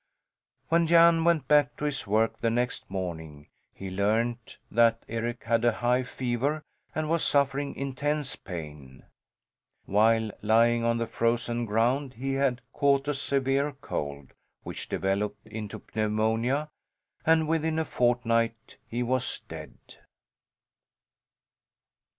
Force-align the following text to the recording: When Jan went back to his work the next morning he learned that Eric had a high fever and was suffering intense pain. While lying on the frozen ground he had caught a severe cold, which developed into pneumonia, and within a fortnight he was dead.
When 0.69 0.87
Jan 0.87 1.25
went 1.25 1.47
back 1.47 1.77
to 1.77 1.85
his 1.85 2.07
work 2.07 2.39
the 2.39 2.49
next 2.49 2.89
morning 2.89 3.49
he 3.71 3.91
learned 3.91 4.57
that 4.71 5.05
Eric 5.07 5.43
had 5.43 5.63
a 5.63 5.73
high 5.73 6.01
fever 6.01 6.63
and 6.95 7.07
was 7.07 7.23
suffering 7.23 7.75
intense 7.75 8.35
pain. 8.35 9.03
While 9.85 10.31
lying 10.41 10.83
on 10.83 10.97
the 10.97 11.05
frozen 11.05 11.67
ground 11.67 12.15
he 12.15 12.33
had 12.33 12.61
caught 12.73 13.07
a 13.07 13.13
severe 13.13 13.73
cold, 13.73 14.33
which 14.63 14.89
developed 14.89 15.45
into 15.45 15.83
pneumonia, 15.93 16.71
and 17.23 17.47
within 17.47 17.77
a 17.77 17.85
fortnight 17.85 18.77
he 18.87 19.03
was 19.03 19.39
dead. 19.47 19.75